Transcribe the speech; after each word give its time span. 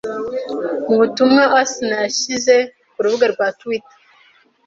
Mu 0.87 0.95
butumwa 1.01 1.43
Asinah 1.59 2.01
yashyize 2.05 2.55
ku 2.93 2.99
rubuga 3.03 3.25
rwa 3.33 3.47
Twitter 3.59 3.95